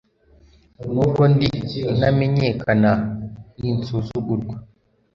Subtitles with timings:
[0.91, 1.49] N’ubwo ndi
[1.91, 2.91] intamenyekana
[3.59, 4.55] n’insuzugurwa